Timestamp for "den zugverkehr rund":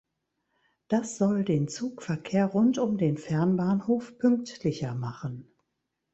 1.45-2.79